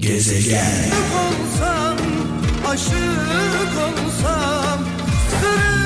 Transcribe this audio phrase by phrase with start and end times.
[0.00, 0.90] Gezegen.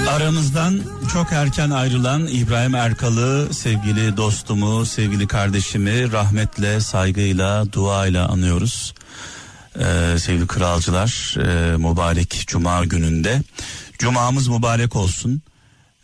[0.09, 0.81] Aramızdan
[1.13, 8.95] çok erken ayrılan İbrahim Erkal'ı sevgili dostumu, sevgili kardeşimi rahmetle, saygıyla, duayla anıyoruz.
[9.79, 13.43] Ee, sevgili kralcılar, e, mübarek cuma gününde.
[13.99, 15.43] Cumamız mübarek olsun.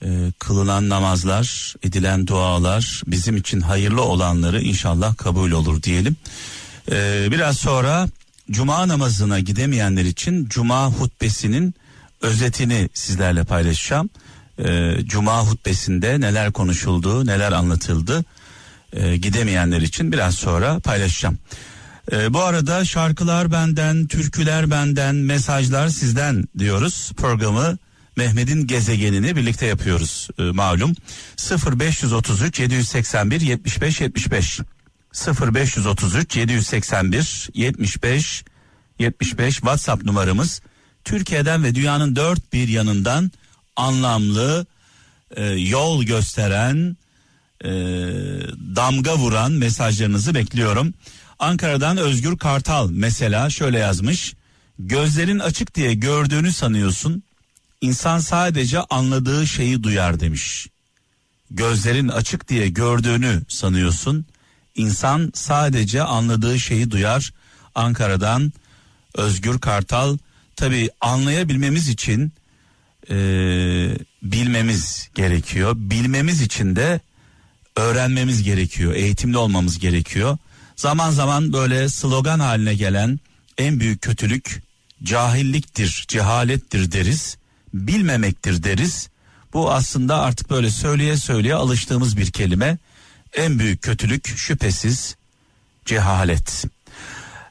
[0.04, 0.08] Ee,
[0.38, 6.16] kılınan namazlar, edilen dualar bizim için hayırlı olanları inşallah kabul olur diyelim.
[6.92, 8.08] Ee, biraz sonra
[8.50, 11.74] cuma namazına gidemeyenler için cuma hutbesinin
[12.20, 14.10] özetini sizlerle paylaşacağım.
[14.64, 18.24] Ee, cuma hutbesinde neler konuşuldu, neler anlatıldı
[18.92, 21.38] ee, gidemeyenler için biraz sonra paylaşacağım.
[22.12, 27.12] Ee, bu arada şarkılar benden, türküler benden, mesajlar sizden diyoruz.
[27.16, 27.78] Programı
[28.16, 30.94] Mehmet'in gezegenini birlikte yapıyoruz e, malum.
[31.80, 34.60] 0533 781 75 75
[35.12, 38.44] 0533 781 75
[38.98, 40.62] 75 WhatsApp numaramız.
[41.04, 43.30] Türkiye'den ve dünyanın dört bir yanından
[43.76, 44.66] anlamlı
[45.36, 46.96] e, yol gösteren
[47.64, 47.70] e,
[48.76, 50.94] damga vuran mesajlarınızı bekliyorum.
[51.38, 54.34] Ankara'dan Özgür Kartal mesela şöyle yazmış.
[54.78, 57.22] Gözlerin açık diye gördüğünü sanıyorsun.
[57.80, 60.66] İnsan sadece anladığı şeyi duyar demiş.
[61.50, 64.26] Gözlerin açık diye gördüğünü sanıyorsun.
[64.80, 67.32] İnsan sadece anladığı şeyi duyar.
[67.74, 68.52] Ankara'dan
[69.14, 70.18] Özgür Kartal
[70.56, 72.32] tabi anlayabilmemiz için
[73.10, 73.14] e,
[74.22, 75.72] bilmemiz gerekiyor.
[75.76, 77.00] Bilmemiz için de
[77.76, 78.94] öğrenmemiz gerekiyor.
[78.94, 80.38] Eğitimli olmamız gerekiyor.
[80.76, 83.20] Zaman zaman böyle slogan haline gelen
[83.58, 84.62] en büyük kötülük
[85.02, 87.36] cahilliktir, cehalettir deriz.
[87.74, 89.08] Bilmemektir deriz.
[89.52, 92.78] Bu aslında artık böyle söyleye söyleye alıştığımız bir kelime.
[93.36, 95.16] En büyük kötülük şüphesiz
[95.84, 96.64] cehalet.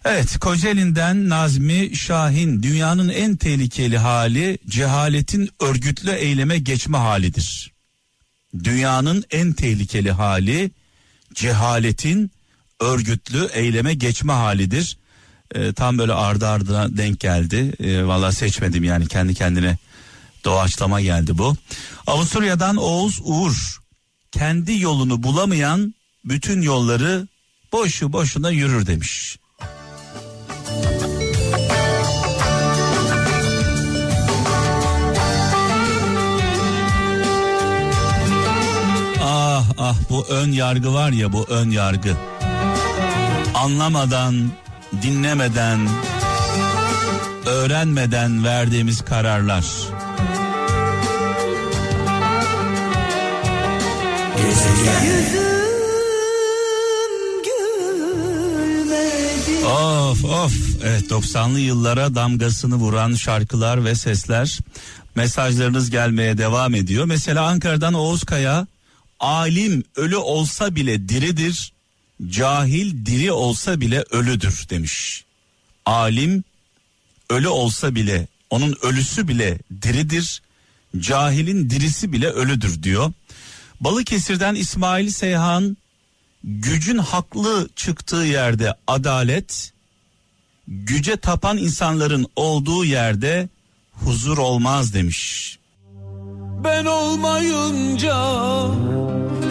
[0.05, 7.71] Evet Kocaeli'nden Nazmi Şahin dünyanın en tehlikeli hali cehaletin örgütlü eyleme geçme halidir.
[8.64, 10.71] Dünyanın en tehlikeli hali
[11.33, 12.31] cehaletin
[12.80, 14.98] örgütlü eyleme geçme halidir.
[15.55, 17.73] E, tam böyle ardı ardına denk geldi.
[17.80, 19.77] E, Valla seçmedim yani kendi kendine
[20.45, 21.55] doğaçlama geldi bu.
[22.08, 23.80] Avusturya'dan Oğuz Uğur
[24.32, 25.94] kendi yolunu bulamayan
[26.26, 27.28] bütün yolları
[27.72, 29.38] boşu boşuna yürür demiş.
[39.22, 42.17] Ah ah bu ön yargı var ya bu ön yargı.
[43.54, 44.52] Anlamadan,
[45.02, 45.80] dinlemeden,
[47.46, 49.66] öğrenmeden verdiğimiz kararlar.
[59.66, 64.60] Of of evet 90'lı yıllara damgasını vuran şarkılar ve sesler
[65.16, 67.05] mesajlarınız gelmeye devam ediyor.
[67.05, 68.67] Mesela Ankara'dan Oğuz Kaya
[69.20, 71.72] alim ölü olsa bile diridir
[72.28, 75.26] cahil diri olsa bile ölüdür demiş.
[75.86, 76.44] Alim
[77.30, 80.42] ölü olsa bile onun ölüsü bile diridir.
[80.98, 83.11] Cahilin dirisi bile ölüdür diyor.
[83.82, 85.78] Balıkesir'den İsmail Seyhan
[86.44, 89.73] gücün haklı çıktığı yerde adalet,
[90.67, 93.50] güce tapan insanların olduğu yerde
[93.92, 95.60] huzur olmaz demiş.
[96.64, 98.16] Ben olmayınca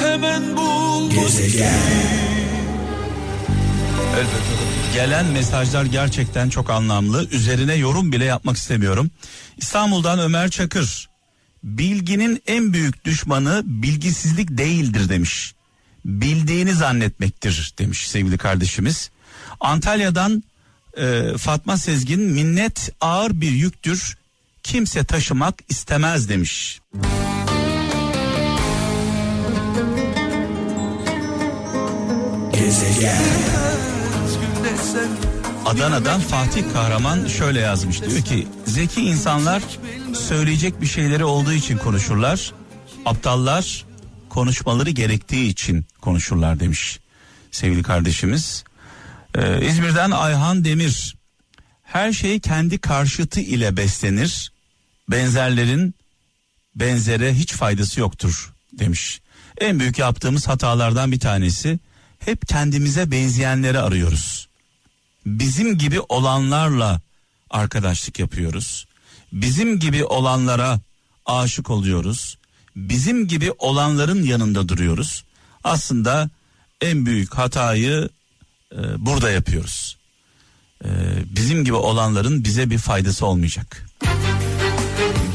[0.00, 2.18] hemen bul Gezegen
[4.94, 7.28] Gelen mesajlar gerçekten çok anlamlı.
[7.30, 9.10] Üzerine yorum bile yapmak istemiyorum.
[9.56, 11.07] İstanbul'dan Ömer Çakır.
[11.62, 15.54] Bilginin en büyük düşmanı bilgisizlik değildir demiş.
[16.04, 19.10] Bildiğini zannetmektir demiş sevgili kardeşimiz.
[19.60, 20.42] Antalya'dan
[20.96, 24.18] e, Fatma Sezgin minnet ağır bir yüktür.
[24.62, 26.80] Kimse taşımak istemez demiş.
[32.52, 33.38] Gezegen
[35.68, 39.62] Adana'dan Fatih Kahraman şöyle yazmış diyor ki zeki insanlar
[40.14, 42.52] söyleyecek bir şeyleri olduğu için konuşurlar.
[43.04, 43.84] Aptallar
[44.28, 47.00] konuşmaları gerektiği için konuşurlar demiş
[47.50, 48.64] sevgili kardeşimiz.
[49.34, 51.16] Ee, İzmir'den Ayhan Demir
[51.82, 54.52] her şey kendi karşıtı ile beslenir.
[55.10, 55.94] Benzerlerin
[56.74, 59.20] benzere hiç faydası yoktur demiş.
[59.58, 61.78] En büyük yaptığımız hatalardan bir tanesi
[62.18, 64.48] hep kendimize benzeyenleri arıyoruz
[65.28, 67.00] bizim gibi olanlarla
[67.50, 68.86] arkadaşlık yapıyoruz.
[69.32, 70.80] Bizim gibi olanlara
[71.26, 72.38] aşık oluyoruz.
[72.76, 75.24] Bizim gibi olanların yanında duruyoruz.
[75.64, 76.30] Aslında
[76.80, 78.08] en büyük hatayı
[78.72, 79.96] e, burada yapıyoruz.
[80.84, 80.88] E,
[81.36, 83.86] bizim gibi olanların bize bir faydası olmayacak.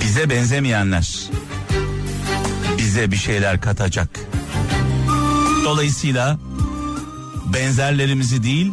[0.04, 1.30] Bize benzemeyenler
[2.78, 4.20] bize bir şeyler katacak.
[5.66, 6.40] Dolayısıyla
[7.54, 8.72] benzerlerimizi değil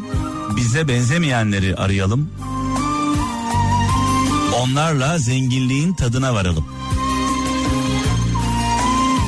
[0.57, 2.31] bize benzemeyenleri arayalım.
[4.57, 6.65] Onlarla zenginliğin tadına varalım.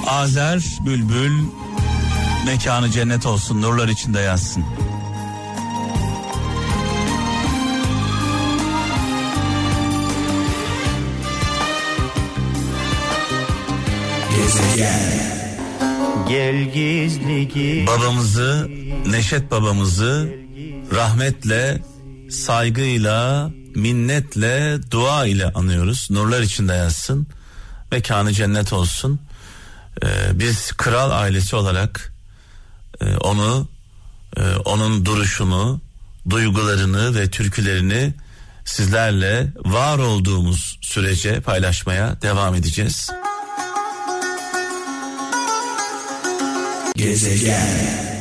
[0.07, 1.33] Azer Bülbül
[2.47, 4.65] mekanı cennet olsun nurlar içinde yazsın.
[14.37, 15.23] Gezegen
[16.29, 18.71] Gel gizli gizli Babamızı
[19.07, 20.42] Neşet babamızı
[20.94, 21.83] rahmetle
[22.31, 26.09] saygıyla minnetle dua ile anıyoruz.
[26.11, 27.27] Nurlar içinde yazsın.
[27.91, 29.21] Mekanı cennet olsun.
[30.03, 32.12] Ee, biz kral ailesi olarak
[33.00, 33.69] e, onu
[34.37, 35.81] e, onun duruşunu,
[36.31, 38.15] duygularını ve türkülerini
[38.65, 43.11] sizlerle var olduğumuz sürece paylaşmaya devam edeceğiz.
[46.97, 48.12] Gezegen